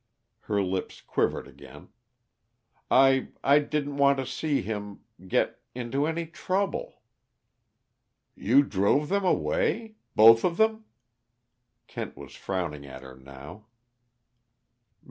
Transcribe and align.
Her 0.45 0.63
lips 0.63 0.99
quivered 0.99 1.47
again. 1.47 1.89
"I 2.89 3.27
I 3.43 3.59
didn't 3.59 3.97
want 3.97 4.17
to 4.17 4.25
see 4.25 4.63
him 4.63 5.01
get 5.27 5.59
into 5.75 6.07
any 6.07 6.25
trouble." 6.25 7.03
"You 8.33 8.63
drove 8.63 9.09
them 9.09 9.23
away? 9.23 9.97
Both 10.15 10.43
of 10.43 10.57
them?" 10.57 10.85
Kent 11.85 12.17
was 12.17 12.33
frowning 12.33 12.83
at 12.83 13.03
her 13.03 13.15
now. 13.15 13.67